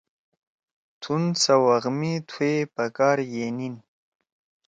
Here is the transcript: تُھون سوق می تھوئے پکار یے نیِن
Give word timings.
تُھون 1.01 1.23
سوق 1.43 1.83
می 1.97 2.13
تھوئے 2.29 2.51
پکار 2.75 3.17
یے 3.33 3.45
نیِن 3.57 3.75